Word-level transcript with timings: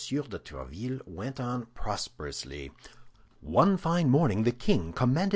de 0.03 0.39
Tréville 0.39 0.99
went 1.07 1.39
on 1.39 1.67
prosperously. 1.75 2.71
One 3.39 3.77
fine 3.77 4.09
morning 4.09 4.41
the 4.45 4.51
king 4.51 4.93
commanded 4.93 5.25
M. 5.27 5.29